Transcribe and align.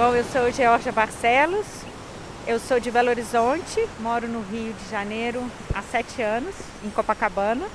Bom, 0.00 0.16
eu 0.16 0.24
sou 0.24 0.50
Georgia 0.50 0.90
Barcelos, 0.90 1.66
eu 2.46 2.58
sou 2.58 2.80
de 2.80 2.90
Belo 2.90 3.10
Horizonte, 3.10 3.86
moro 3.98 4.26
no 4.26 4.40
Rio 4.40 4.72
de 4.72 4.90
Janeiro 4.90 5.44
há 5.74 5.82
sete 5.82 6.22
anos, 6.22 6.54
em 6.82 6.88
Copacabana. 6.88 7.68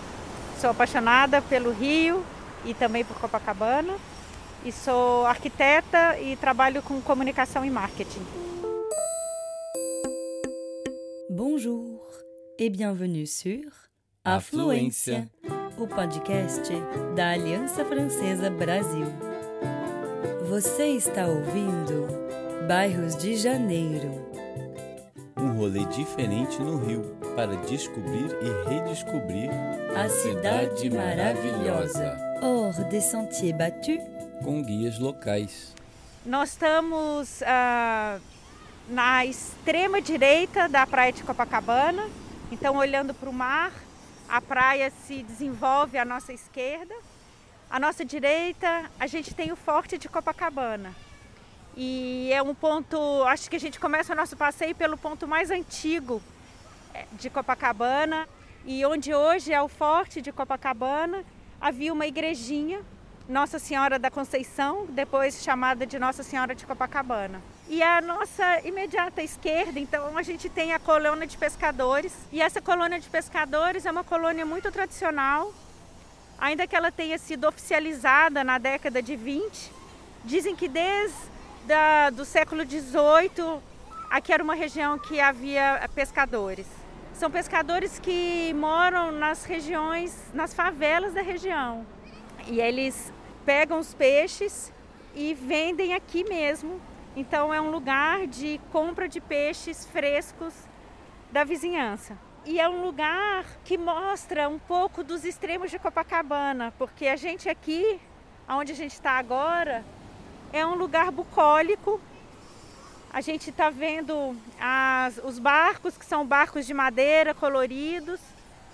Sou 0.60 0.72
apaixonada 0.72 1.40
pelo 1.44 1.72
Rio 1.72 2.26
e 2.66 2.74
também 2.74 3.06
por 3.06 3.16
Copacabana. 3.20 3.96
E 4.66 4.72
sou 4.72 5.24
arquiteta 5.28 6.20
e 6.20 6.36
trabalho 6.36 6.82
com 6.82 7.00
comunicação 7.00 7.64
e 7.64 7.70
marketing. 7.70 8.26
Bonjour 11.30 12.02
et 12.58 12.72
bienvenue 12.72 13.28
sur 13.28 13.72
Afluência, 14.24 15.30
o 15.78 15.88
podcast 15.88 16.74
da 17.16 17.34
Aliança 17.34 17.86
Francesa 17.86 18.50
Brasil. 18.50 19.35
Você 20.56 20.86
está 20.92 21.28
ouvindo 21.28 22.08
Bairros 22.66 23.18
de 23.18 23.36
Janeiro. 23.36 24.10
Um 25.36 25.58
rolê 25.58 25.84
diferente 25.84 26.62
no 26.62 26.78
Rio 26.78 27.02
para 27.36 27.58
descobrir 27.58 28.30
e 28.42 28.70
redescobrir 28.70 29.50
a 29.94 30.08
cidade 30.08 30.90
maravilhosa. 30.90 32.18
Hors 32.42 32.78
des 32.86 33.04
sentiers 33.04 33.54
battus, 33.54 34.00
com 34.46 34.64
guias 34.64 34.98
locais. 34.98 35.76
Nós 36.26 36.52
estamos 36.52 37.44
ah, 37.44 38.18
na 38.88 39.26
extrema 39.26 40.02
direita 40.02 40.70
da 40.70 40.88
praia 40.88 41.12
de 41.12 41.22
Copacabana, 41.24 42.08
então 42.50 42.78
olhando 42.78 43.14
para 43.14 43.30
o 43.30 43.34
mar, 43.34 43.74
a 44.30 44.40
praia 44.40 44.90
se 45.06 45.22
desenvolve 45.22 45.98
à 45.98 46.06
nossa 46.06 46.32
esquerda 46.32 46.96
à 47.70 47.80
nossa 47.80 48.06
direita, 48.06 48.90
a 49.00 49.08
gente 49.08 49.34
tem 49.34 49.52
o 49.52 49.56
Forte 49.56 49.98
de 49.98 50.08
Copacabana. 50.08 50.94
E 51.76 52.30
é 52.32 52.42
um 52.42 52.56
ponto, 52.56 52.98
acho 53.24 53.50
que 53.50 53.56
a 53.56 53.60
gente 53.60 53.80
começa 53.80 54.14
o 54.14 54.16
nosso 54.16 54.38
passeio 54.38 54.74
pelo 54.74 54.98
ponto 54.98 55.28
mais 55.28 55.52
antigo 55.52 56.22
é, 56.94 57.06
de 57.14 57.30
Copacabana. 57.30 58.28
E 58.66 58.86
onde 58.86 59.14
hoje 59.14 59.52
é 59.52 59.62
o 59.62 59.68
Forte 59.68 60.22
de 60.22 60.32
Copacabana, 60.32 61.24
havia 61.60 61.92
uma 61.92 62.08
igrejinha, 62.08 62.82
Nossa 63.28 63.60
Senhora 63.60 64.00
da 64.00 64.10
Conceição, 64.10 64.86
depois 64.90 65.44
chamada 65.44 65.86
de 65.86 66.00
Nossa 66.00 66.24
Senhora 66.24 66.56
de 66.56 66.66
Copacabana. 66.66 67.42
E 67.68 67.84
a 67.84 68.00
nossa 68.00 68.62
imediata 68.66 69.22
esquerda, 69.22 69.80
então, 69.80 70.18
a 70.18 70.24
gente 70.24 70.48
tem 70.48 70.74
a 70.74 70.80
colônia 70.80 71.28
de 71.28 71.38
pescadores. 71.38 72.14
E 72.32 72.42
essa 72.42 72.62
colônia 72.62 73.00
de 73.00 73.10
pescadores 73.10 73.86
é 73.86 73.92
uma 73.92 74.04
colônia 74.04 74.46
muito 74.46 74.72
tradicional, 74.72 75.52
ainda 76.40 76.68
que 76.68 76.76
ela 76.76 76.92
tenha 76.92 77.18
sido 77.18 77.48
oficializada 77.48 78.44
na 78.44 78.58
década 78.58 79.02
de 79.02 79.16
20, 79.16 79.72
dizem 80.24 80.56
que 80.56 80.68
desde 80.68 81.36
da, 81.66 82.10
do 82.10 82.24
século 82.24 82.64
XVIII 82.64 83.60
aqui 84.10 84.32
era 84.32 84.44
uma 84.44 84.56
região 84.56 84.98
que 84.98 85.20
havia 85.20 85.90
pescadores. 85.94 86.68
São 87.14 87.32
pescadores 87.32 87.98
que 87.98 88.54
moram 88.54 89.12
nas 89.12 89.46
regiões, 89.46 90.16
nas 90.34 90.54
favelas 90.54 91.14
da 91.14 91.22
região. 91.22 91.86
E 92.48 92.60
eles 92.60 93.12
pegam 93.46 93.80
os 93.80 93.94
peixes 93.94 94.72
e 95.16 95.34
vendem 95.34 95.94
aqui 95.94 96.24
mesmo. 96.24 96.80
Então 97.16 97.54
é 97.54 97.62
um 97.62 97.72
lugar 97.72 98.28
de 98.28 98.60
compra 98.72 99.08
de 99.08 99.22
peixes 99.22 99.86
frescos 99.86 100.54
da 101.32 101.44
vizinhança. 101.44 102.18
E 102.48 102.60
é 102.60 102.70
um 102.70 102.84
lugar 102.84 103.44
que 103.64 103.76
mostra 103.76 104.48
um 104.48 104.60
pouco 104.60 105.04
dos 105.04 105.26
extremos 105.26 105.72
de 105.72 105.80
Copacabana, 105.80 106.72
porque 106.78 107.08
a 107.08 107.16
gente 107.16 107.50
aqui, 107.50 108.00
onde 108.48 108.72
a 108.72 108.76
gente 108.76 108.94
está 108.94 109.14
agora, 109.14 109.84
é 110.54 110.64
um 110.64 110.76
lugar 110.76 111.12
bucólico. 111.12 112.00
A 113.12 113.20
gente 113.20 113.50
está 113.50 113.72
vendo 113.72 114.38
as, 114.60 115.20
os 115.24 115.40
barcos, 115.40 115.98
que 115.98 116.06
são 116.06 116.24
barcos 116.24 116.68
de 116.68 116.74
madeira 116.74 117.34
coloridos, 117.34 118.20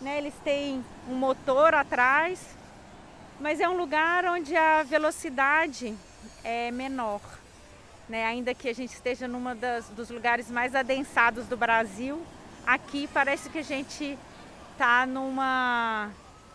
né? 0.01 0.17
eles 0.17 0.33
têm 0.43 0.83
um 1.07 1.15
motor 1.15 1.73
atrás, 1.73 2.45
mas 3.39 3.61
é 3.61 3.69
um 3.69 3.77
lugar 3.77 4.25
onde 4.25 4.53
a 4.53 4.83
velocidade 4.83 5.95
é 6.43 6.71
menor. 6.71 7.21
Né? 8.09 8.25
Ainda 8.25 8.53
que 8.53 8.67
a 8.67 8.75
gente 8.75 8.91
esteja 8.91 9.29
num 9.29 9.41
dos 9.95 10.09
lugares 10.09 10.51
mais 10.51 10.75
adensados 10.75 11.45
do 11.47 11.55
Brasil, 11.55 12.21
aqui 12.65 13.07
parece 13.13 13.49
que 13.49 13.59
a 13.59 13.63
gente 13.63 14.17
está 14.73 15.05
numa 15.05 16.09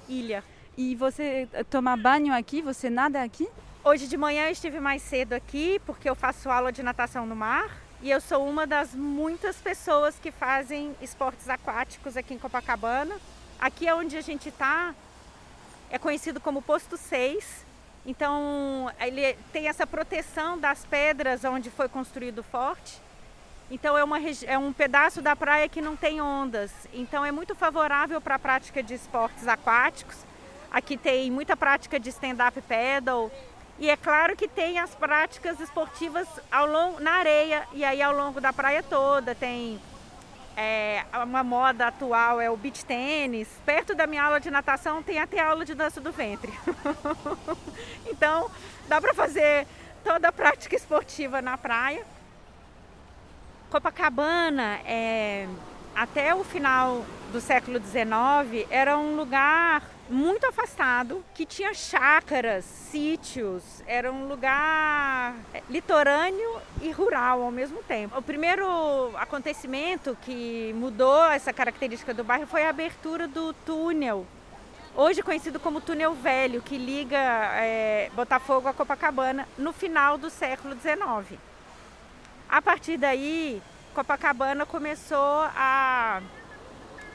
ilha. 0.08 0.42
E 0.76 0.94
você 0.94 1.48
toma 1.70 1.96
banho 1.96 2.34
aqui? 2.34 2.60
Você 2.62 2.90
nada 2.90 3.22
aqui? 3.22 3.48
Hoje 3.84 4.08
de 4.08 4.16
manhã 4.16 4.46
eu 4.46 4.52
estive 4.52 4.80
mais 4.80 5.00
cedo 5.00 5.32
aqui 5.32 5.80
porque 5.86 6.10
eu 6.10 6.14
faço 6.14 6.50
aula 6.50 6.72
de 6.72 6.82
natação 6.82 7.24
no 7.24 7.36
mar 7.36 7.70
e 8.02 8.10
eu 8.10 8.20
sou 8.20 8.46
uma 8.46 8.66
das 8.66 8.94
muitas 8.94 9.56
pessoas 9.56 10.18
que 10.18 10.30
fazem 10.30 10.94
esportes 11.00 11.48
aquáticos 11.48 12.16
aqui 12.16 12.34
em 12.34 12.38
Copacabana. 12.38 13.16
Aqui 13.58 13.88
é 13.88 13.94
onde 13.94 14.16
a 14.16 14.20
gente 14.20 14.48
está, 14.48 14.94
é 15.90 15.98
conhecido 15.98 16.40
como 16.40 16.60
Posto 16.60 16.96
6. 16.96 17.64
Então 18.04 18.92
ele 19.00 19.34
tem 19.52 19.68
essa 19.68 19.86
proteção 19.86 20.58
das 20.58 20.84
pedras 20.84 21.44
onde 21.44 21.70
foi 21.70 21.88
construído 21.88 22.40
o 22.40 22.42
forte. 22.42 23.00
Então 23.70 23.98
é, 23.98 24.04
uma, 24.04 24.18
é 24.46 24.56
um 24.56 24.72
pedaço 24.72 25.20
da 25.20 25.34
praia 25.34 25.68
que 25.68 25.80
não 25.80 25.96
tem 25.96 26.20
ondas. 26.20 26.72
Então 26.92 27.24
é 27.24 27.32
muito 27.32 27.54
favorável 27.54 28.20
para 28.20 28.36
a 28.36 28.38
prática 28.38 28.82
de 28.82 28.94
esportes 28.94 29.48
aquáticos. 29.48 30.16
Aqui 30.70 30.96
tem 30.96 31.30
muita 31.30 31.56
prática 31.56 31.98
de 31.98 32.10
stand-up 32.10 32.60
paddle. 32.62 33.30
E 33.78 33.90
é 33.90 33.96
claro 33.96 34.36
que 34.36 34.48
tem 34.48 34.78
as 34.78 34.94
práticas 34.94 35.60
esportivas 35.60 36.26
ao 36.50 36.66
longo, 36.66 37.00
na 37.00 37.12
areia 37.12 37.66
e 37.72 37.84
aí 37.84 38.00
ao 38.00 38.14
longo 38.14 38.40
da 38.40 38.52
praia 38.52 38.82
toda. 38.82 39.34
Tem 39.34 39.80
é, 40.56 41.04
uma 41.22 41.42
moda 41.42 41.88
atual 41.88 42.40
é 42.40 42.48
o 42.48 42.56
beach 42.56 42.84
tênis. 42.84 43.48
Perto 43.66 43.94
da 43.94 44.06
minha 44.06 44.22
aula 44.22 44.40
de 44.40 44.50
natação 44.50 45.02
tem 45.02 45.18
até 45.18 45.40
aula 45.40 45.64
de 45.64 45.74
dança 45.74 46.00
do 46.00 46.12
ventre. 46.12 46.52
então 48.06 48.48
dá 48.88 49.00
para 49.00 49.12
fazer 49.12 49.66
toda 50.04 50.28
a 50.28 50.32
prática 50.32 50.76
esportiva 50.76 51.42
na 51.42 51.58
praia. 51.58 52.06
Copacabana, 53.70 54.80
é, 54.84 55.48
até 55.94 56.34
o 56.34 56.44
final 56.44 57.04
do 57.32 57.40
século 57.40 57.78
XIX, 57.78 58.66
era 58.70 58.96
um 58.96 59.16
lugar 59.16 59.82
muito 60.08 60.46
afastado, 60.46 61.24
que 61.34 61.44
tinha 61.44 61.74
chácaras, 61.74 62.64
sítios, 62.64 63.82
era 63.86 64.12
um 64.12 64.28
lugar 64.28 65.34
é, 65.52 65.62
litorâneo 65.68 66.60
e 66.80 66.92
rural 66.92 67.42
ao 67.42 67.50
mesmo 67.50 67.82
tempo. 67.82 68.16
O 68.16 68.22
primeiro 68.22 68.64
acontecimento 69.16 70.16
que 70.22 70.72
mudou 70.76 71.24
essa 71.32 71.52
característica 71.52 72.14
do 72.14 72.22
bairro 72.22 72.46
foi 72.46 72.64
a 72.64 72.70
abertura 72.70 73.26
do 73.26 73.52
túnel, 73.52 74.24
hoje 74.94 75.22
conhecido 75.22 75.58
como 75.58 75.80
Túnel 75.80 76.14
Velho, 76.14 76.62
que 76.62 76.78
liga 76.78 77.18
é, 77.18 78.10
Botafogo 78.14 78.68
a 78.68 78.72
Copacabana 78.72 79.46
no 79.58 79.72
final 79.72 80.16
do 80.16 80.30
século 80.30 80.76
XIX. 80.76 81.38
A 82.48 82.62
partir 82.62 82.96
daí, 82.96 83.60
Copacabana 83.92 84.64
começou 84.64 85.40
a, 85.56 86.20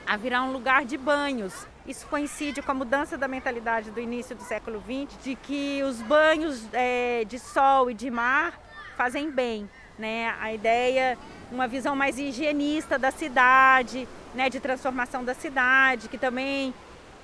a 0.05 0.17
virar 0.17 0.43
um 0.43 0.51
lugar 0.51 0.83
de 0.83 0.97
banhos. 0.97 1.65
Isso 1.87 2.05
coincide 2.07 2.61
com 2.61 2.71
a 2.71 2.75
mudança 2.75 3.17
da 3.17 3.27
mentalidade 3.27 3.91
do 3.91 3.99
início 3.99 4.35
do 4.35 4.43
século 4.43 4.81
XX, 4.81 5.23
de 5.23 5.35
que 5.35 5.81
os 5.83 6.01
banhos 6.01 6.67
é, 6.73 7.23
de 7.25 7.39
sol 7.39 7.89
e 7.89 7.93
de 7.93 8.11
mar 8.11 8.59
fazem 8.97 9.31
bem. 9.31 9.69
Né? 9.97 10.35
A 10.39 10.53
ideia, 10.53 11.17
uma 11.51 11.67
visão 11.67 11.95
mais 11.95 12.19
higienista 12.19 12.99
da 12.99 13.09
cidade, 13.09 14.07
né? 14.35 14.49
de 14.49 14.59
transformação 14.59 15.23
da 15.23 15.33
cidade, 15.33 16.09
que 16.09 16.17
também 16.17 16.73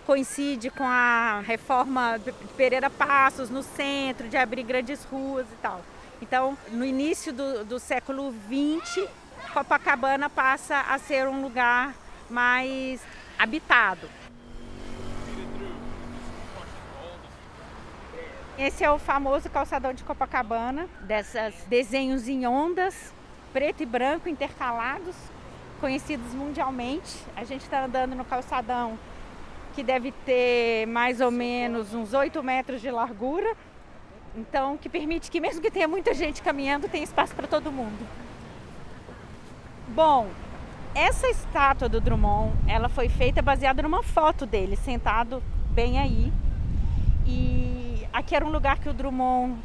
coincide 0.06 0.70
com 0.70 0.86
a 0.86 1.42
reforma 1.42 2.18
de 2.18 2.32
Pereira 2.56 2.90
Passos 2.90 3.50
no 3.50 3.62
centro, 3.62 4.30
de 4.30 4.38
abrir 4.38 4.64
grandes 4.64 5.04
ruas 5.04 5.46
e 5.52 5.56
tal. 5.62 5.82
Então, 6.22 6.58
no 6.70 6.84
início 6.84 7.32
do, 7.32 7.64
do 7.64 7.80
século 7.80 8.34
XX, 8.48 9.08
Copacabana 9.54 10.30
passa 10.30 10.82
a 10.82 10.98
ser 10.98 11.28
um 11.28 11.42
lugar 11.42 11.94
mais 12.30 13.02
habitado. 13.38 14.10
Esse 18.58 18.84
é 18.84 18.90
o 18.90 18.98
famoso 18.98 19.48
calçadão 19.52 19.94
de 19.94 20.04
Copacabana, 20.04 20.88
desses 21.02 21.64
desenhos 21.66 22.28
em 22.28 22.48
ondas, 22.48 23.14
preto 23.54 23.84
e 23.84 23.86
branco 23.86 24.28
intercalados, 24.28 25.16
conhecidos 25.80 26.34
mundialmente. 26.34 27.24
A 27.36 27.44
gente 27.44 27.62
está 27.62 27.86
andando 27.86 28.16
no 28.16 28.26
calçadão 28.26 28.98
que 29.76 29.84
deve 29.84 30.12
ter 30.26 30.88
mais 30.88 31.22
ou 31.22 31.30
menos 31.30 31.94
uns 31.94 32.16
8 32.16 32.42
metros 32.42 32.82
de 32.82 32.90
largura 32.90 33.56
então, 34.38 34.78
que 34.78 34.88
permite 34.88 35.32
que 35.32 35.40
mesmo 35.40 35.62
que 35.62 35.72
tenha 35.72 35.88
muita 35.88 36.14
gente 36.14 36.42
caminhando, 36.42 36.88
tenha 36.88 37.04
espaço 37.04 37.34
para 37.36 37.48
todo 37.48 37.72
mundo. 37.72 38.08
Bom, 39.90 40.28
essa 40.94 41.28
estátua 41.28 41.90
do 41.90 42.00
Drummond, 42.00 42.54
ela 42.68 42.88
foi 42.88 43.10
feita 43.10 43.42
baseada 43.42 43.82
numa 43.82 44.04
foto 44.04 44.46
dele 44.46 44.76
sentado 44.76 45.42
bem 45.72 46.00
aí. 46.00 46.32
E 47.26 48.08
aqui 48.14 48.36
era 48.36 48.46
um 48.46 48.50
lugar 48.50 48.78
que 48.78 48.90
o 48.90 48.94
Drummond 48.94 49.58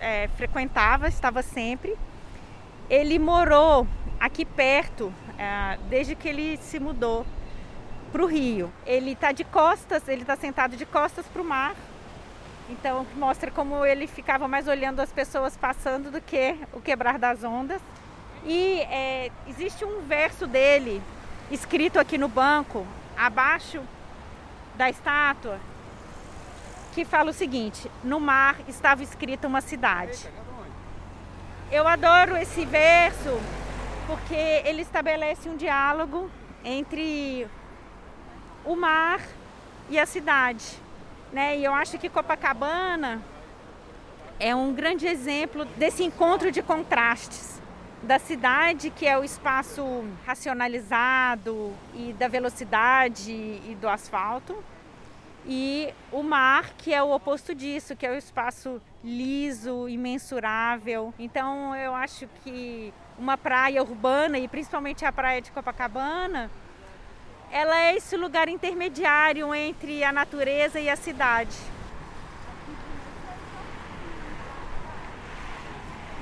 é, 0.00 0.28
frequentava, 0.36 1.08
estava 1.08 1.42
sempre. 1.42 1.96
ele 2.90 3.18
morou 3.18 3.86
aqui 4.18 4.44
perto 4.44 5.12
é, 5.38 5.78
desde 5.88 6.14
que 6.14 6.28
ele 6.28 6.56
se 6.56 6.80
mudou 6.80 7.24
para 8.10 8.22
o 8.22 8.26
rio. 8.26 8.72
Ele 8.86 9.12
está 9.12 9.32
de 9.32 9.44
costas, 9.44 10.08
ele 10.08 10.22
está 10.22 10.36
sentado 10.36 10.76
de 10.76 10.86
costas 10.86 11.26
para 11.26 11.42
o 11.42 11.44
mar. 11.44 11.74
Então 12.68 13.06
mostra 13.16 13.50
como 13.50 13.84
ele 13.84 14.06
ficava 14.06 14.46
mais 14.46 14.68
olhando 14.68 15.00
as 15.00 15.10
pessoas 15.10 15.56
passando 15.56 16.10
do 16.10 16.20
que 16.20 16.56
o 16.72 16.80
quebrar 16.80 17.18
das 17.18 17.42
ondas. 17.42 17.80
E 18.44 18.80
é, 18.82 19.30
existe 19.46 19.84
um 19.84 20.02
verso 20.02 20.46
dele 20.46 21.02
escrito 21.50 21.98
aqui 21.98 22.18
no 22.18 22.28
banco, 22.28 22.86
abaixo 23.16 23.80
da 24.76 24.88
estátua, 24.90 25.58
que 26.94 27.04
fala 27.04 27.30
o 27.30 27.34
seguinte: 27.34 27.90
No 28.04 28.20
mar 28.20 28.56
estava 28.68 29.02
escrita 29.02 29.48
uma 29.48 29.60
cidade. 29.60 30.28
Eu 31.70 31.86
adoro 31.86 32.36
esse 32.36 32.64
verso 32.64 33.40
porque 34.06 34.34
ele 34.34 34.80
estabelece 34.80 35.48
um 35.48 35.56
diálogo 35.56 36.30
entre 36.64 37.46
o 38.64 38.74
mar 38.74 39.20
e 39.90 39.98
a 39.98 40.06
cidade. 40.06 40.87
Né? 41.32 41.58
E 41.58 41.64
eu 41.64 41.74
acho 41.74 41.98
que 41.98 42.08
Copacabana 42.08 43.22
é 44.40 44.54
um 44.54 44.72
grande 44.72 45.06
exemplo 45.06 45.64
desse 45.64 46.02
encontro 46.02 46.50
de 46.50 46.62
contrastes 46.62 47.60
da 48.02 48.18
cidade, 48.18 48.90
que 48.90 49.06
é 49.06 49.18
o 49.18 49.24
espaço 49.24 50.04
racionalizado 50.24 51.72
e 51.94 52.12
da 52.12 52.28
velocidade 52.28 53.32
e 53.32 53.76
do 53.80 53.88
asfalto, 53.88 54.56
e 55.46 55.92
o 56.12 56.22
mar, 56.22 56.70
que 56.76 56.94
é 56.94 57.02
o 57.02 57.10
oposto 57.10 57.54
disso, 57.54 57.96
que 57.96 58.06
é 58.06 58.10
o 58.10 58.16
espaço 58.16 58.80
liso, 59.02 59.88
imensurável. 59.88 61.12
Então, 61.18 61.74
eu 61.74 61.94
acho 61.94 62.28
que 62.44 62.92
uma 63.18 63.36
praia 63.36 63.82
urbana, 63.82 64.38
e 64.38 64.46
principalmente 64.46 65.04
a 65.04 65.12
praia 65.12 65.40
de 65.40 65.50
Copacabana, 65.50 66.50
ela 67.50 67.78
é 67.80 67.96
esse 67.96 68.16
lugar 68.16 68.48
intermediário 68.48 69.54
entre 69.54 70.04
a 70.04 70.12
natureza 70.12 70.78
e 70.78 70.88
a 70.88 70.96
cidade. 70.96 71.56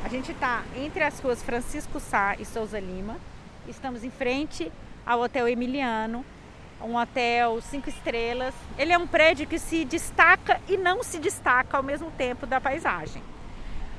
A 0.04 0.08
gente 0.08 0.30
está 0.30 0.62
entre 0.76 1.02
as 1.02 1.18
ruas 1.18 1.42
Francisco 1.42 1.98
Sá 1.98 2.36
e 2.38 2.44
Souza 2.44 2.78
Lima. 2.78 3.16
Estamos 3.66 4.04
em 4.04 4.10
frente 4.10 4.70
ao 5.04 5.20
Hotel 5.20 5.48
Emiliano, 5.48 6.24
um 6.80 6.96
hotel 6.96 7.60
cinco 7.60 7.88
estrelas. 7.88 8.54
Ele 8.78 8.92
é 8.92 8.98
um 8.98 9.06
prédio 9.06 9.48
que 9.48 9.58
se 9.58 9.84
destaca 9.84 10.60
e 10.68 10.76
não 10.76 11.02
se 11.02 11.18
destaca 11.18 11.76
ao 11.76 11.82
mesmo 11.82 12.10
tempo 12.12 12.46
da 12.46 12.60
paisagem. 12.60 13.20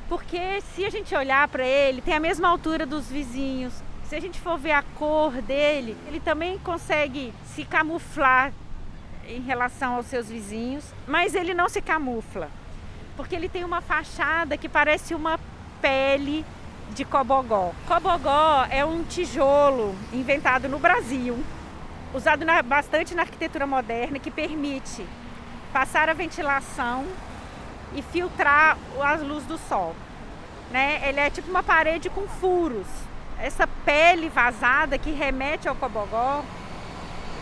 Porque 0.08 0.62
se 0.74 0.86
a 0.86 0.90
gente 0.90 1.14
olhar 1.14 1.46
para 1.50 1.66
ele, 1.66 2.02
tem 2.02 2.14
a 2.14 2.20
mesma 2.20 2.48
altura 2.48 2.86
dos 2.86 3.10
vizinhos. 3.10 3.74
Se 4.08 4.16
a 4.16 4.22
gente 4.22 4.40
for 4.40 4.58
ver 4.58 4.72
a 4.72 4.82
cor 4.82 5.34
dele, 5.42 5.98
ele 6.08 6.22
também 6.22 6.58
consegue 6.60 7.34
se 7.54 7.66
camuflar 7.66 8.54
em 9.28 9.42
relação 9.42 9.96
aos 9.96 10.06
seus 10.06 10.30
vizinhos, 10.30 10.86
mas 11.06 11.36
ele 11.36 11.54
não 11.54 11.68
se 11.68 11.82
camufla, 11.82 12.50
porque 13.18 13.36
ele 13.36 13.50
tem 13.50 13.66
uma 13.66 13.82
fachada 13.82 14.56
que 14.56 14.70
parece 14.70 15.14
uma 15.14 15.38
pele 15.82 16.46
de 16.92 17.04
cobogó. 17.04 17.74
Cobogó 17.86 18.66
é 18.70 18.86
um 18.86 19.04
tijolo 19.04 19.94
inventado 20.14 20.70
no 20.70 20.80
Brasil, 20.80 21.44
usado 22.14 22.46
na, 22.46 22.62
bastante 22.62 23.14
na 23.14 23.24
arquitetura 23.24 23.68
moderna, 23.68 24.20
que 24.20 24.32
permite 24.32 25.06
passar 25.74 26.08
a 26.08 26.14
ventilação 26.14 27.06
e 27.94 28.02
filtrar 28.02 28.78
a 29.02 29.16
luz 29.16 29.44
do 29.44 29.58
sol. 29.58 29.94
Né? 30.72 31.02
Ele 31.10 31.20
é 31.20 31.30
tipo 31.30 31.50
uma 31.50 31.62
parede 31.62 32.10
com 32.10 32.26
furos. 32.26 32.88
Essa 33.40 33.68
pele 33.68 34.30
vazada 34.30 34.98
que 34.98 35.12
remete 35.12 35.68
ao 35.68 35.76
cobogó, 35.76 36.44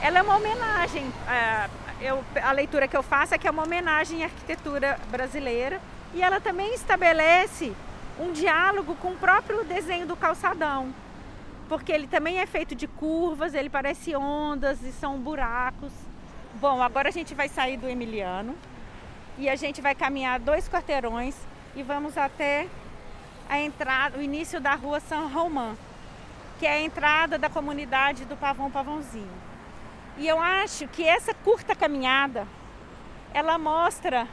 ela 0.01 0.19
é 0.19 0.21
uma 0.21 0.35
homenagem. 0.35 1.11
É, 1.27 1.69
eu, 2.01 2.23
a 2.43 2.51
leitura 2.51 2.87
que 2.87 2.97
eu 2.97 3.03
faço 3.03 3.33
é 3.33 3.37
que 3.37 3.47
é 3.47 3.51
uma 3.51 3.63
homenagem 3.63 4.23
à 4.23 4.25
arquitetura 4.25 4.99
brasileira 5.09 5.81
e 6.13 6.21
ela 6.21 6.39
também 6.39 6.73
estabelece 6.73 7.73
um 8.19 8.31
diálogo 8.31 8.95
com 8.95 9.09
o 9.09 9.17
próprio 9.17 9.63
desenho 9.63 10.05
do 10.05 10.15
calçadão, 10.15 10.93
porque 11.67 11.91
ele 11.91 12.07
também 12.07 12.39
é 12.39 12.45
feito 12.45 12.75
de 12.75 12.87
curvas, 12.87 13.53
ele 13.53 13.69
parece 13.69 14.15
ondas 14.15 14.81
e 14.83 14.91
são 14.91 15.17
buracos. 15.17 15.91
Bom, 16.55 16.81
agora 16.81 17.09
a 17.09 17.11
gente 17.11 17.33
vai 17.33 17.49
sair 17.49 17.77
do 17.77 17.87
Emiliano 17.89 18.55
e 19.37 19.49
a 19.49 19.55
gente 19.55 19.81
vai 19.81 19.93
caminhar 19.93 20.39
dois 20.39 20.69
quarteirões 20.69 21.35
e 21.75 21.83
vamos 21.83 22.17
até 22.17 22.67
a 23.49 23.59
entrada, 23.59 24.17
o 24.17 24.21
início 24.21 24.59
da 24.59 24.75
rua 24.75 24.99
São 24.99 25.29
Romão, 25.29 25.77
que 26.59 26.65
é 26.65 26.73
a 26.73 26.81
entrada 26.81 27.37
da 27.37 27.49
comunidade 27.49 28.25
do 28.25 28.35
Pavão 28.35 28.71
Pavãozinho. 28.71 29.29
E 30.17 30.27
eu 30.27 30.39
acho 30.39 30.87
que 30.87 31.03
essa 31.03 31.33
curta 31.33 31.75
caminhada 31.75 32.47
ela 33.33 33.57
mostra 33.57 34.27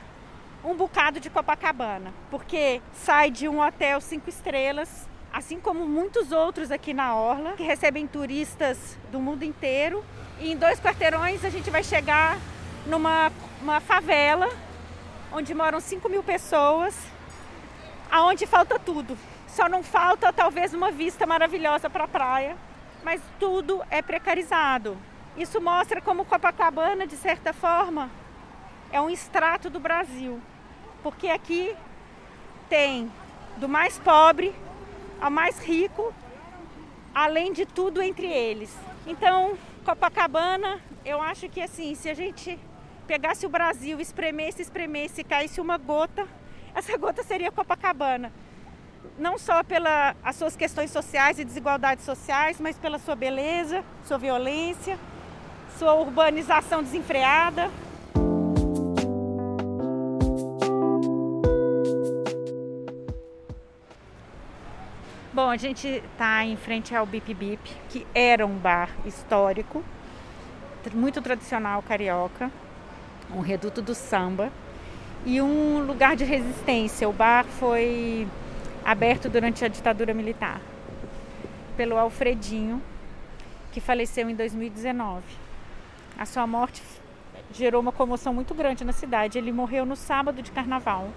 um 0.64 0.75
bocado 0.75 1.19
de 1.19 1.29
Copacabana, 1.29 2.12
porque 2.31 2.81
sai 2.93 3.31
de 3.31 3.49
um 3.49 3.61
hotel 3.61 4.00
cinco 4.00 4.29
estrelas, 4.29 5.09
assim 5.32 5.58
como 5.58 5.87
muitos 5.87 6.31
outros 6.31 6.70
aqui 6.70 6.94
na 6.94 7.17
Orla, 7.17 7.53
que 7.53 7.65
recebem 7.65 8.06
turistas 8.06 8.97
do 9.11 9.19
mundo 9.19 9.43
inteiro. 9.43 10.05
E 10.38 10.53
em 10.53 10.56
dois 10.56 10.79
quarteirões 10.81 11.44
a 11.44 11.50
gente 11.50 11.69
vai 11.70 11.82
chegar 11.82 12.38
numa 12.87 13.32
uma 13.61 13.81
favela 13.81 14.49
onde 15.32 15.55
moram 15.55 15.81
5 15.81 16.08
mil 16.08 16.23
pessoas, 16.23 16.94
aonde 18.12 18.47
falta 18.47 18.79
tudo. 18.79 19.19
Só 19.49 19.69
não 19.69 19.82
falta 19.82 20.32
talvez 20.32 20.73
uma 20.73 20.93
vista 20.93 21.26
maravilhosa 21.26 21.91
para 21.91 22.05
a 22.05 22.09
praia, 22.09 22.56
mas 23.03 23.20
tudo 23.41 23.82
é 23.91 24.00
precarizado. 24.00 24.97
Isso 25.37 25.61
mostra 25.61 26.00
como 26.00 26.25
Copacabana, 26.25 27.09
de 27.09 27.17
certa 27.17 27.53
forma, 27.53 28.09
é 28.93 29.00
um 29.00 29.11
extrato 29.11 29.69
do 29.69 29.81
Brasil 29.81 30.41
porque 31.03 31.29
aqui 31.29 31.75
tem 32.69 33.11
do 33.56 33.69
mais 33.69 33.99
pobre 33.99 34.55
ao 35.20 35.31
mais 35.31 35.58
rico, 35.58 36.15
além 37.15 37.53
de 37.53 37.67
tudo 37.67 38.00
entre 38.00 38.26
eles. 38.26 38.75
Então, 39.06 39.58
Copacabana, 39.85 40.81
eu 41.05 41.20
acho 41.20 41.49
que 41.49 41.61
assim, 41.61 41.94
se 41.94 42.08
a 42.08 42.15
gente 42.15 42.58
pegasse 43.06 43.44
o 43.44 43.49
Brasil, 43.49 44.00
espremesse, 44.00 44.62
espremesse 44.62 45.25
caísse 45.25 45.61
uma 45.61 45.76
gota, 45.76 46.26
essa 46.74 46.96
gota 46.96 47.22
seria 47.22 47.52
Copacabana. 47.52 48.32
Não 49.19 49.38
só 49.38 49.62
pelas 49.62 50.17
suas 50.34 50.56
questões 50.56 50.91
sociais 50.91 51.38
e 51.38 51.44
desigualdades 51.44 52.05
sociais, 52.05 52.60
mas 52.60 52.76
pela 52.79 52.98
sua 52.98 53.14
beleza, 53.14 53.84
sua 54.05 54.19
violência, 54.19 54.98
sua 55.79 55.94
urbanização 55.94 56.82
desenfreada, 56.82 57.70
Bom, 65.34 65.48
a 65.48 65.56
gente 65.56 65.88
está 65.88 66.44
em 66.44 66.58
frente 66.58 66.94
ao 66.94 67.06
Bip 67.06 67.32
Bip, 67.32 67.74
que 67.88 68.06
era 68.14 68.46
um 68.46 68.55
bar 68.55 68.91
histórico, 69.06 69.82
muito 70.93 71.22
tradicional 71.22 71.81
carioca, 71.81 72.50
um 73.34 73.41
reduto 73.41 73.81
do 73.81 73.94
samba 73.94 74.52
e 75.24 75.41
um 75.41 75.81
lugar 75.81 76.17
de 76.17 76.24
resistência. 76.24 77.08
O 77.08 77.12
bar 77.12 77.44
foi 77.44 78.26
aberto 78.84 79.29
durante 79.29 79.64
a 79.64 79.69
ditadura 79.69 80.12
militar 80.12 80.60
pelo 81.76 81.96
Alfredinho, 81.96 82.82
que 83.70 83.81
faleceu 83.81 84.29
em 84.29 84.34
2019. 84.34 85.22
A 86.19 86.26
sua 86.26 86.46
morte 86.46 86.82
gerou 87.52 87.81
uma 87.81 87.93
comoção 87.93 88.32
muito 88.34 88.55
grande 88.55 88.84
na 88.84 88.93
cidade. 88.93 89.38
Ele 89.38 89.52
morreu 89.52 89.86
no 89.86 89.96
sábado 89.96 90.43
de 90.43 90.50
carnaval. 90.50 91.08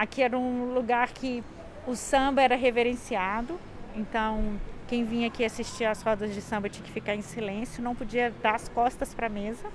aqui 0.00 0.22
era 0.22 0.36
um 0.36 0.74
lugar 0.74 1.12
que 1.12 1.42
o 1.86 1.94
samba 1.94 2.42
era 2.42 2.56
reverenciado, 2.56 3.58
então 3.94 4.58
quem 4.88 5.04
vinha 5.04 5.28
aqui 5.28 5.44
assistir 5.44 5.84
às 5.84 6.02
rodas 6.02 6.34
de 6.34 6.40
samba 6.40 6.68
tinha 6.68 6.84
que 6.84 6.92
ficar 6.92 7.14
em 7.14 7.22
silêncio, 7.22 7.82
não 7.82 7.94
podia 7.94 8.32
dar 8.42 8.54
as 8.54 8.68
costas 8.68 9.14
para 9.14 9.26
a 9.26 9.30
mesa. 9.30 9.66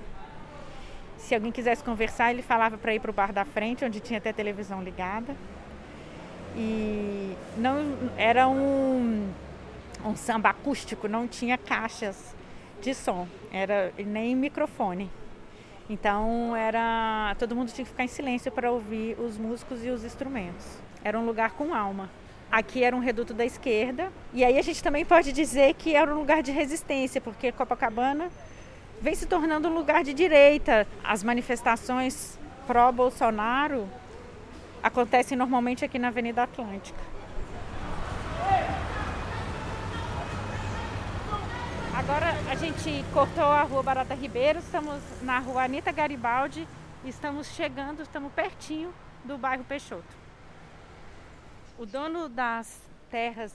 Se 1.17 1.35
alguém 1.35 1.51
quisesse 1.51 1.83
conversar, 1.83 2.31
ele 2.31 2.41
falava 2.41 2.77
para 2.77 2.93
ir 2.93 2.99
para 2.99 3.11
o 3.11 3.13
bar 3.13 3.33
da 3.33 3.43
frente, 3.43 3.83
onde 3.83 3.99
tinha 3.99 4.19
até 4.19 4.31
televisão 4.31 4.81
ligada. 4.81 5.35
E 6.55 7.35
não 7.57 8.11
era 8.17 8.47
um, 8.47 9.29
um 10.05 10.15
samba 10.15 10.49
acústico, 10.49 11.07
não 11.07 11.27
tinha 11.27 11.57
caixas 11.57 12.35
de 12.81 12.93
som, 12.93 13.27
era 13.51 13.91
nem 13.97 14.35
microfone. 14.35 15.09
Então 15.89 16.55
era 16.55 17.35
todo 17.39 17.55
mundo 17.55 17.71
tinha 17.71 17.85
que 17.85 17.91
ficar 17.91 18.03
em 18.03 18.07
silêncio 18.07 18.51
para 18.51 18.71
ouvir 18.71 19.17
os 19.19 19.37
músicos 19.37 19.83
e 19.85 19.89
os 19.89 20.03
instrumentos. 20.03 20.65
Era 21.03 21.19
um 21.19 21.25
lugar 21.25 21.51
com 21.51 21.73
alma. 21.73 22.09
Aqui 22.51 22.83
era 22.83 22.95
um 22.95 22.99
reduto 22.99 23.33
da 23.33 23.45
esquerda. 23.45 24.11
E 24.33 24.43
aí 24.43 24.57
a 24.57 24.61
gente 24.61 24.81
também 24.81 25.05
pode 25.05 25.31
dizer 25.31 25.73
que 25.75 25.95
era 25.95 26.13
um 26.13 26.17
lugar 26.19 26.41
de 26.41 26.51
resistência, 26.51 27.21
porque 27.21 27.51
Copacabana 27.51 28.29
vem 29.01 29.15
se 29.15 29.25
tornando 29.25 29.67
um 29.67 29.73
lugar 29.73 30.03
de 30.03 30.13
direita. 30.13 30.87
As 31.03 31.23
manifestações 31.23 32.37
pró-Bolsonaro 32.65 33.87
acontecem 34.81 35.37
normalmente 35.37 35.85
aqui 35.85 35.99
na 35.99 36.09
Avenida 36.09 36.43
Atlântica. 36.43 36.99
Agora 41.95 42.27
a 42.49 42.55
gente 42.55 43.03
cortou 43.13 43.43
a 43.43 43.63
rua 43.63 43.83
Barata 43.83 44.13
Ribeiro, 44.13 44.59
estamos 44.59 45.01
na 45.23 45.39
rua 45.39 45.63
Anitta 45.63 45.91
Garibaldi, 45.91 46.67
estamos 47.03 47.47
chegando, 47.47 48.01
estamos 48.01 48.31
pertinho 48.31 48.93
do 49.25 49.37
bairro 49.37 49.63
Peixoto. 49.63 50.15
O 51.77 51.85
dono 51.85 52.29
das 52.29 52.81
terras 53.09 53.53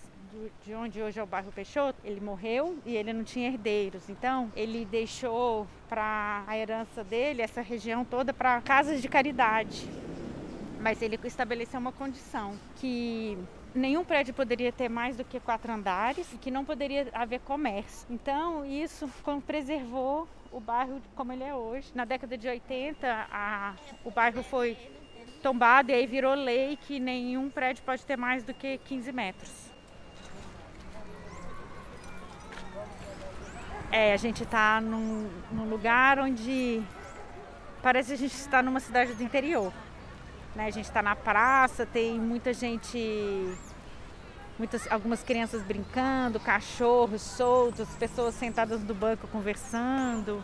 de 0.65 0.75
onde 0.75 1.03
hoje 1.03 1.19
é 1.19 1.23
o 1.23 1.27
bairro 1.27 1.53
Peixoto, 1.53 1.99
ele 2.05 2.21
morreu 2.21 2.79
e 2.85 2.97
ele 2.97 3.13
não 3.13 3.25
tinha 3.25 3.49
herdeiros. 3.49 4.09
Então, 4.09 4.51
ele 4.57 4.85
deixou 4.85 5.67
para 5.89 6.45
a 6.47 6.57
herança 6.57 7.05
dele 7.05 7.43
essa 7.43 7.61
região 7.61 8.05
toda 8.05 8.33
para 8.33 8.61
casas 8.61 9.03
de 9.03 9.09
caridade. 9.09 9.89
Mas 10.81 11.01
ele 11.03 11.19
estabeleceu 11.25 11.79
uma 11.79 11.93
condição 11.93 12.55
que 12.77 13.39
nenhum 13.75 14.05
prédio 14.05 14.35
poderia 14.35 14.73
ter 14.73 14.89
mais 14.89 15.17
do 15.17 15.25
que 15.25 15.39
quatro 15.39 15.73
andares 15.73 16.33
e 16.33 16.39
que 16.39 16.51
não 16.51 16.65
poderia 16.65 17.09
haver 17.13 17.41
comércio. 17.41 18.07
Então, 18.11 18.65
isso 18.65 19.09
preservou 19.47 20.29
o 20.51 20.61
bairro 20.61 21.01
como 21.15 21.33
ele 21.33 21.45
é 21.45 21.55
hoje. 21.55 21.91
Na 21.95 22.05
década 22.05 22.37
de 22.37 22.49
80, 22.49 23.27
a, 23.31 23.75
o 24.05 24.11
bairro 24.11 24.43
foi 24.43 24.77
tombado 25.43 25.91
e 25.91 25.95
aí 25.95 26.07
virou 26.07 26.35
lei 26.35 26.77
que 26.77 27.01
nenhum 27.01 27.51
prédio 27.51 27.83
pode 27.85 28.05
ter 28.05 28.17
mais 28.17 28.45
do 28.45 28.55
que 28.55 28.79
15 28.79 29.13
metros. 29.13 29.72
É, 33.93 34.15
a 34.15 34.17
gente 34.17 34.43
está 34.43 34.81
num, 34.81 35.29
num, 35.51 35.69
lugar 35.69 36.19
onde 36.19 36.83
parece 37.83 38.09
que 38.09 38.15
a 38.15 38.17
gente 38.17 38.35
está 38.35 38.63
numa 38.63 38.81
cidade 38.81 39.13
do 39.13 39.23
interior. 39.23 39.71
Né? 40.57 40.65
A 40.65 40.71
gente 40.71 40.87
está 40.87 41.03
na 41.03 41.15
praça, 41.15 41.85
tem 41.85 42.19
muita 42.19 42.55
gente, 42.55 43.55
muitas, 44.59 44.91
algumas 44.91 45.23
crianças 45.23 45.63
brincando, 45.63 46.41
cachorros 46.41 47.21
soltos, 47.21 47.87
pessoas 47.99 48.35
sentadas 48.35 48.83
no 48.83 48.95
banco 48.95 49.29
conversando. 49.29 50.43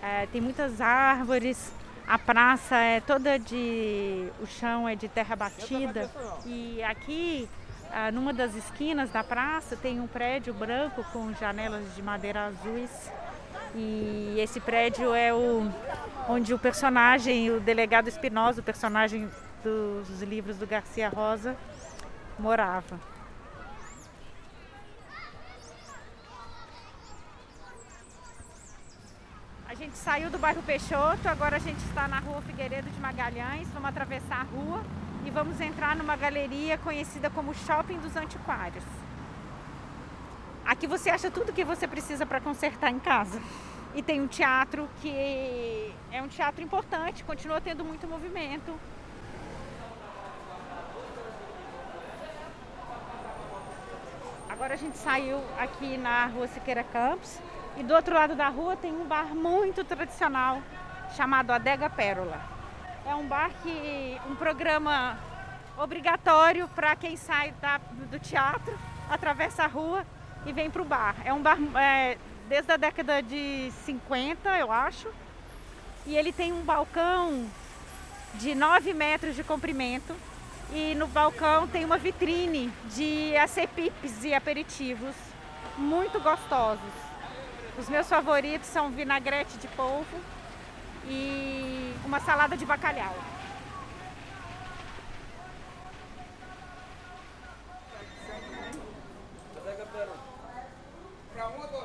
É, 0.00 0.26
tem 0.26 0.40
muitas 0.40 0.80
árvores. 0.80 1.72
A 2.06 2.20
praça 2.20 2.76
é 2.76 3.00
toda 3.00 3.36
de. 3.36 4.28
O 4.40 4.46
chão 4.46 4.88
é 4.88 4.94
de 4.94 5.08
terra 5.08 5.34
batida. 5.34 6.08
E 6.46 6.80
aqui 6.84 7.48
ah, 7.92 8.10
numa 8.12 8.32
das 8.32 8.54
esquinas 8.54 9.10
da 9.10 9.24
praça 9.24 9.76
tem 9.76 10.00
um 10.00 10.06
prédio 10.06 10.54
branco 10.54 11.04
com 11.12 11.32
janelas 11.34 11.94
de 11.94 12.02
madeira 12.02 12.46
azuis. 12.46 13.10
E 13.74 14.36
esse 14.38 14.60
prédio 14.60 15.14
é 15.14 15.32
o 15.32 15.70
onde 16.28 16.54
o 16.54 16.58
personagem, 16.58 17.50
o 17.50 17.60
delegado 17.60 18.08
Espinosa, 18.08 18.60
o 18.60 18.64
personagem 18.64 19.28
dos 19.62 20.22
livros 20.22 20.56
do 20.56 20.66
Garcia 20.66 21.08
Rosa, 21.08 21.56
morava. 22.38 22.98
A 29.68 29.74
gente 29.74 29.96
saiu 29.96 30.30
do 30.30 30.38
bairro 30.38 30.62
Peixoto, 30.62 31.28
agora 31.28 31.56
a 31.56 31.60
gente 31.60 31.78
está 31.84 32.06
na 32.08 32.18
rua 32.18 32.42
Figueiredo 32.42 32.90
de 32.90 33.00
Magalhães, 33.00 33.68
vamos 33.68 33.88
atravessar 33.88 34.40
a 34.40 34.44
rua 34.44 34.82
e 35.24 35.30
vamos 35.30 35.60
entrar 35.60 35.96
numa 35.96 36.16
galeria 36.16 36.78
conhecida 36.78 37.28
como 37.30 37.54
Shopping 37.54 37.98
dos 37.98 38.16
Antiquários. 38.16 38.84
Aqui 40.64 40.86
você 40.86 41.10
acha 41.10 41.30
tudo 41.30 41.52
que 41.52 41.64
você 41.64 41.86
precisa 41.86 42.24
para 42.24 42.40
consertar 42.40 42.90
em 42.90 42.98
casa. 42.98 43.40
E 43.94 44.02
tem 44.02 44.20
um 44.20 44.28
teatro 44.28 44.88
que 45.00 45.92
é 46.12 46.22
um 46.22 46.28
teatro 46.28 46.62
importante, 46.62 47.24
continua 47.24 47.60
tendo 47.60 47.84
muito 47.84 48.06
movimento. 48.06 48.72
Agora 54.48 54.74
a 54.74 54.76
gente 54.76 54.96
saiu 54.96 55.40
aqui 55.58 55.96
na 55.96 56.26
rua 56.26 56.46
Siqueira 56.46 56.84
Campos 56.84 57.38
e 57.76 57.82
do 57.82 57.94
outro 57.94 58.14
lado 58.14 58.36
da 58.36 58.48
rua 58.48 58.76
tem 58.76 58.92
um 58.92 59.06
bar 59.06 59.34
muito 59.34 59.82
tradicional 59.84 60.62
chamado 61.16 61.50
Adega 61.50 61.90
Pérola. 61.90 62.59
É 63.10 63.14
um 63.16 63.26
bar 63.26 63.50
que 63.60 64.20
um 64.30 64.36
programa 64.36 65.18
obrigatório 65.76 66.68
para 66.68 66.94
quem 66.94 67.16
sai 67.16 67.52
da, 67.60 67.78
do 68.08 68.20
teatro, 68.20 68.72
atravessa 69.10 69.64
a 69.64 69.66
rua 69.66 70.06
e 70.46 70.52
vem 70.52 70.70
para 70.70 70.80
o 70.80 70.84
bar. 70.84 71.16
É 71.24 71.32
um 71.32 71.42
bar 71.42 71.58
é, 71.76 72.16
desde 72.48 72.70
a 72.70 72.76
década 72.76 73.20
de 73.20 73.72
50, 73.84 74.56
eu 74.58 74.70
acho. 74.70 75.08
E 76.06 76.16
ele 76.16 76.32
tem 76.32 76.52
um 76.52 76.62
balcão 76.62 77.48
de 78.34 78.54
9 78.54 78.94
metros 78.94 79.34
de 79.34 79.42
comprimento. 79.42 80.14
E 80.72 80.94
no 80.94 81.08
balcão 81.08 81.66
tem 81.66 81.84
uma 81.84 81.98
vitrine 81.98 82.72
de 82.94 83.36
acepipes 83.36 84.22
e 84.22 84.32
aperitivos 84.32 85.16
muito 85.76 86.20
gostosos. 86.20 86.92
Os 87.76 87.88
meus 87.88 88.08
favoritos 88.08 88.68
são 88.68 88.88
vinagrete 88.92 89.58
de 89.58 89.66
polvo 89.66 90.16
e 91.06 91.94
uma 92.04 92.20
salada 92.20 92.56
de 92.56 92.64
bacalhau. 92.64 93.14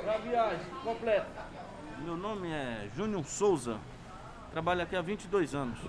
Para 0.04 0.18
viagem 0.20 0.66
completa. 0.84 1.46
Meu 2.00 2.16
nome 2.16 2.50
é 2.50 2.90
Júnior 2.96 3.26
Souza. 3.26 3.78
Trabalho 4.52 4.84
aqui 4.84 4.96
há 4.96 5.02
22 5.02 5.56
anos. 5.56 5.80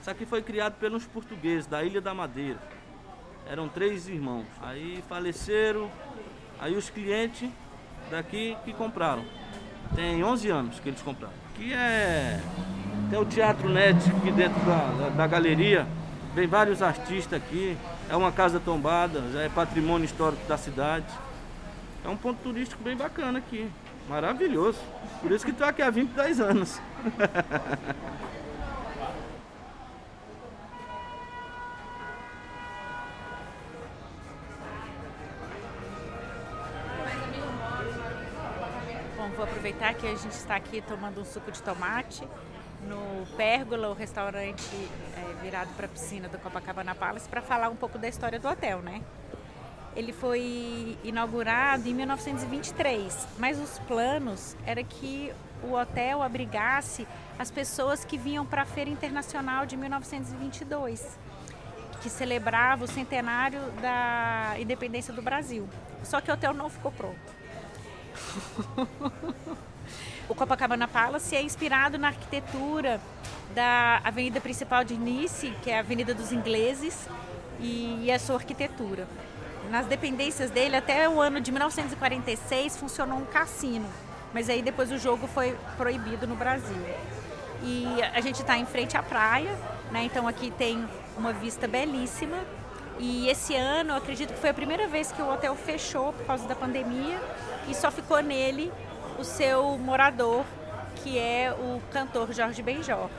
Isso 0.00 0.10
aqui 0.10 0.26
foi 0.26 0.42
criado 0.42 0.74
pelos 0.74 1.06
portugueses 1.06 1.66
da 1.66 1.82
Ilha 1.82 2.00
da 2.00 2.12
Madeira. 2.12 2.58
Eram 3.46 3.68
três 3.68 4.08
irmãos. 4.08 4.46
Aí 4.60 5.02
faleceram. 5.08 5.90
Aí 6.60 6.76
os 6.76 6.90
clientes 6.90 7.50
daqui 8.10 8.56
que 8.64 8.72
compraram. 8.72 9.24
Tem 9.94 10.22
11 10.22 10.50
anos 10.50 10.80
que 10.80 10.88
eles 10.88 11.02
compraram. 11.02 11.34
Aqui 11.54 11.72
é. 11.72 12.40
Tem 13.10 13.18
o 13.18 13.24
Teatro 13.24 13.68
Net 13.68 13.98
aqui 14.10 14.30
dentro 14.30 14.60
da, 14.60 14.76
da, 14.76 15.08
da 15.10 15.26
galeria. 15.26 15.86
Vem 16.34 16.46
vários 16.46 16.82
artistas 16.82 17.40
aqui. 17.40 17.76
É 18.08 18.16
uma 18.16 18.30
casa 18.30 18.60
tombada, 18.60 19.22
já 19.32 19.42
é 19.42 19.48
patrimônio 19.48 20.04
histórico 20.04 20.46
da 20.46 20.56
cidade. 20.56 21.06
É 22.04 22.08
um 22.08 22.16
ponto 22.16 22.38
turístico 22.42 22.82
bem 22.82 22.96
bacana 22.96 23.38
aqui. 23.38 23.68
Maravilhoso. 24.08 24.78
Por 25.20 25.32
isso 25.32 25.44
que 25.44 25.50
estou 25.50 25.66
aqui 25.66 25.82
há 25.82 25.90
22 25.90 26.40
anos. 26.40 26.80
vou 39.38 39.46
aproveitar 39.46 39.94
que 39.94 40.04
a 40.04 40.16
gente 40.16 40.32
está 40.32 40.56
aqui 40.56 40.82
tomando 40.82 41.20
um 41.20 41.24
suco 41.24 41.52
de 41.52 41.62
tomate 41.62 42.26
no 42.82 43.24
Pérgola, 43.36 43.88
o 43.88 43.92
restaurante 43.94 44.68
é, 45.16 45.42
virado 45.44 45.72
para 45.76 45.86
a 45.86 45.88
piscina 45.88 46.28
do 46.28 46.36
Copacabana 46.40 46.92
Palace, 46.92 47.28
para 47.28 47.40
falar 47.40 47.68
um 47.68 47.76
pouco 47.76 47.98
da 47.98 48.08
história 48.08 48.40
do 48.40 48.48
hotel, 48.48 48.82
né? 48.82 49.00
Ele 49.94 50.12
foi 50.12 50.98
inaugurado 51.04 51.88
em 51.88 51.94
1923, 51.94 53.28
mas 53.38 53.60
os 53.60 53.78
planos 53.80 54.56
era 54.66 54.82
que 54.82 55.32
o 55.62 55.74
hotel 55.74 56.20
abrigasse 56.20 57.06
as 57.38 57.48
pessoas 57.48 58.04
que 58.04 58.18
vinham 58.18 58.44
para 58.44 58.62
a 58.62 58.66
Feira 58.66 58.90
Internacional 58.90 59.66
de 59.66 59.76
1922, 59.76 61.16
que 62.02 62.10
celebrava 62.10 62.84
o 62.84 62.88
centenário 62.88 63.60
da 63.80 64.56
independência 64.58 65.14
do 65.14 65.22
Brasil. 65.22 65.68
Só 66.02 66.20
que 66.20 66.28
o 66.28 66.34
hotel 66.34 66.52
não 66.52 66.68
ficou 66.68 66.90
pronto. 66.90 67.37
O 70.28 70.34
Copacabana 70.34 70.86
Palace 70.86 71.34
é 71.34 71.42
inspirado 71.42 71.98
na 71.98 72.08
arquitetura 72.08 73.00
da 73.54 74.00
avenida 74.04 74.40
principal 74.40 74.84
de 74.84 74.96
Nice, 74.96 75.52
que 75.62 75.70
é 75.70 75.76
a 75.76 75.80
Avenida 75.80 76.14
dos 76.14 76.32
Ingleses, 76.32 77.08
e 77.60 78.10
a 78.10 78.18
sua 78.18 78.36
arquitetura. 78.36 79.08
Nas 79.70 79.86
dependências 79.86 80.50
dele, 80.50 80.76
até 80.76 81.08
o 81.08 81.20
ano 81.20 81.40
de 81.40 81.50
1946, 81.50 82.76
funcionou 82.76 83.18
um 83.18 83.24
cassino, 83.24 83.88
mas 84.32 84.48
aí 84.48 84.62
depois 84.62 84.90
o 84.92 84.98
jogo 84.98 85.26
foi 85.26 85.56
proibido 85.76 86.26
no 86.26 86.36
Brasil. 86.36 86.82
E 87.62 87.86
a 88.14 88.20
gente 88.20 88.40
está 88.40 88.56
em 88.56 88.64
frente 88.64 88.96
à 88.96 89.02
praia, 89.02 89.54
né? 89.90 90.04
então 90.04 90.28
aqui 90.28 90.50
tem 90.50 90.86
uma 91.16 91.32
vista 91.32 91.66
belíssima. 91.66 92.38
E 92.98 93.28
esse 93.28 93.54
ano, 93.54 93.94
acredito 93.94 94.32
que 94.32 94.40
foi 94.40 94.50
a 94.50 94.54
primeira 94.54 94.88
vez 94.88 95.12
que 95.12 95.20
o 95.20 95.30
hotel 95.30 95.54
fechou 95.54 96.12
por 96.12 96.26
causa 96.26 96.46
da 96.48 96.54
pandemia 96.54 97.20
e 97.68 97.74
só 97.74 97.90
ficou 97.90 98.22
nele 98.22 98.72
o 99.18 99.24
seu 99.24 99.76
morador, 99.78 100.44
que 100.96 101.18
é 101.18 101.52
o 101.52 101.80
cantor 101.92 102.32
Jorge 102.32 102.62
Benjor. 102.62 103.10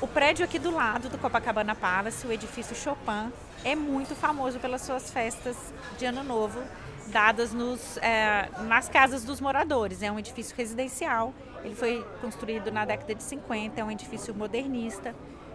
O 0.00 0.06
prédio 0.06 0.44
aqui 0.44 0.58
do 0.58 0.70
lado 0.70 1.08
do 1.08 1.16
Copacabana 1.16 1.74
Palace, 1.74 2.26
o 2.26 2.32
edifício 2.32 2.74
Chopin, 2.74 3.32
é 3.64 3.76
muito 3.76 4.16
famoso 4.16 4.58
pelas 4.58 4.82
suas 4.82 5.10
festas 5.10 5.56
de 5.96 6.04
Ano 6.04 6.24
Novo, 6.24 6.60
dadas 7.06 7.52
nos, 7.52 7.96
é, 7.98 8.48
nas 8.62 8.88
casas 8.88 9.24
dos 9.24 9.40
moradores. 9.40 10.02
É 10.02 10.10
um 10.10 10.18
edifício 10.18 10.56
residencial, 10.56 11.32
ele 11.64 11.76
foi 11.76 12.04
construído 12.20 12.72
na 12.72 12.84
década 12.84 13.14
de 13.14 13.22
50, 13.22 13.80
é 13.80 13.84
um 13.84 13.90
edifício 13.90 14.34
modernista. 14.34 15.14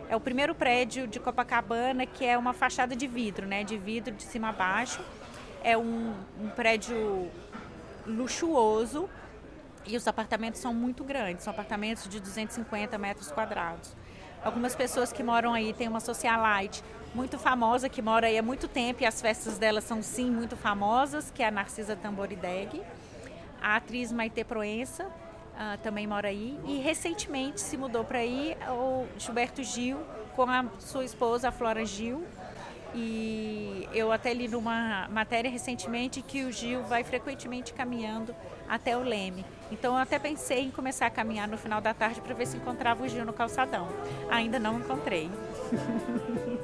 É 0.10 0.16
o 0.16 0.22
primeiro 0.22 0.56
prédio 0.56 1.06
de 1.06 1.20
Copacabana 1.20 2.06
que 2.06 2.26
é 2.26 2.38
uma 2.38 2.54
fachada 2.54 2.96
de 2.96 3.06
vidro, 3.06 3.46
né, 3.46 3.64
de 3.64 3.78
vidro 3.78 4.16
de 4.16 4.24
cima 4.24 4.50
a 4.50 4.52
baixo. 4.54 5.02
É 5.62 5.78
um, 5.78 6.14
um 6.40 6.50
prédio 6.50 7.30
luxuoso 8.06 9.10
e 9.86 9.98
os 9.98 10.08
apartamentos 10.08 10.62
são 10.62 10.74
muito 10.74 11.04
grandes, 11.04 11.44
são 11.44 11.52
apartamentos 11.52 12.08
de 12.08 12.22
250 12.22 12.98
metros 12.98 13.32
quadrados. 13.32 13.94
Algumas 14.42 14.76
pessoas 14.76 15.12
que 15.12 15.22
moram 15.22 15.54
aí 15.54 15.74
têm 15.74 15.90
uma 15.90 16.00
socialite 16.00 16.82
muito 17.14 17.38
famosa 17.38 17.90
que 17.90 18.02
mora 18.02 18.28
aí 18.28 18.38
há 18.38 18.44
muito 18.44 18.68
tempo 18.70 19.04
e 19.04 19.06
as 19.06 19.22
festas 19.22 19.58
dela 19.58 19.82
são 19.82 20.02
sim 20.02 20.32
muito 20.32 20.56
famosas, 20.56 21.32
que 21.32 21.44
é 21.44 21.48
a 21.48 21.52
Narcisa 21.52 21.98
Tamborideg. 21.98 22.82
A 23.62 23.76
atriz 23.76 24.12
Maite 24.12 24.44
Proença 24.46 25.08
uh, 25.58 25.78
também 25.82 26.08
mora 26.08 26.30
aí 26.30 26.58
e 26.66 26.78
recentemente 26.78 27.60
se 27.60 27.76
mudou 27.76 28.04
para 28.04 28.20
aí 28.20 28.56
o 28.70 29.06
Gilberto 29.18 29.64
Gil 29.64 30.00
com 30.36 30.44
a 30.44 30.66
sua 30.80 31.04
esposa 31.04 31.50
a 31.50 31.52
Flora 31.52 31.86
Gil. 31.86 32.24
E 32.96 33.88
eu 33.94 34.12
até 34.12 34.34
li 34.34 34.48
numa 34.48 35.08
matéria 35.10 35.52
recentemente 35.52 36.22
que 36.22 36.46
o 36.46 36.52
Gil 36.52 36.84
vai 36.84 37.04
frequentemente 37.04 37.74
caminhando 37.74 38.34
até 38.68 38.98
o 38.98 39.02
Leme. 39.02 39.46
Então 39.72 39.96
eu 39.96 40.00
até 40.00 40.18
pensei 40.18 40.62
em 40.62 40.72
começar 40.72 41.08
a 41.08 41.10
caminhar 41.10 41.48
no 41.48 41.58
final 41.58 41.82
da 41.82 41.94
tarde 41.94 42.22
para 42.22 42.34
ver 42.34 42.48
se 42.48 42.58
encontrava 42.58 43.04
o 43.04 43.08
Gil 43.08 43.26
no 43.26 43.34
calçadão. 43.34 43.88
Ainda 44.30 44.58
não 44.58 44.80
encontrei. 44.80 45.30